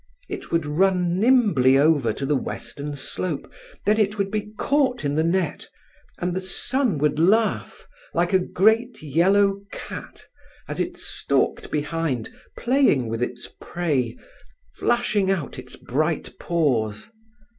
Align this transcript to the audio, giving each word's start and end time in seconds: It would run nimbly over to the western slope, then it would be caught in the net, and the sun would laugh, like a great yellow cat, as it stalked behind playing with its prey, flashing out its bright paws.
It 0.27 0.49
would 0.51 0.65
run 0.65 1.19
nimbly 1.19 1.77
over 1.77 2.11
to 2.11 2.25
the 2.25 2.35
western 2.35 2.95
slope, 2.95 3.47
then 3.85 3.99
it 3.99 4.17
would 4.17 4.31
be 4.31 4.51
caught 4.57 5.05
in 5.05 5.13
the 5.13 5.21
net, 5.23 5.69
and 6.17 6.33
the 6.35 6.39
sun 6.41 6.97
would 6.97 7.19
laugh, 7.19 7.87
like 8.11 8.33
a 8.33 8.39
great 8.39 9.03
yellow 9.03 9.59
cat, 9.71 10.25
as 10.67 10.79
it 10.79 10.97
stalked 10.97 11.69
behind 11.69 12.31
playing 12.57 13.09
with 13.09 13.21
its 13.21 13.47
prey, 13.61 14.17
flashing 14.73 15.29
out 15.29 15.59
its 15.59 15.75
bright 15.75 16.33
paws. 16.39 17.11